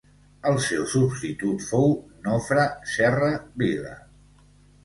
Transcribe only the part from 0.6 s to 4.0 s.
seu substitut fou Nofre Serra Vila.